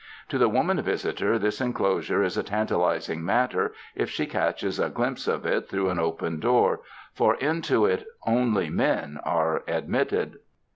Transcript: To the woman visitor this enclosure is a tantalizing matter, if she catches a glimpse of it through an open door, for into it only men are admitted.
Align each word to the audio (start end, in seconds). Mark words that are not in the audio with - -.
To 0.29 0.39
the 0.39 0.49
woman 0.49 0.81
visitor 0.81 1.37
this 1.37 1.61
enclosure 1.61 2.23
is 2.23 2.35
a 2.35 2.41
tantalizing 2.41 3.23
matter, 3.23 3.71
if 3.93 4.09
she 4.09 4.25
catches 4.25 4.79
a 4.79 4.89
glimpse 4.89 5.27
of 5.27 5.45
it 5.45 5.69
through 5.69 5.89
an 5.91 5.99
open 5.99 6.39
door, 6.39 6.79
for 7.13 7.35
into 7.35 7.85
it 7.85 8.07
only 8.25 8.67
men 8.71 9.19
are 9.23 9.61
admitted. 9.67 10.39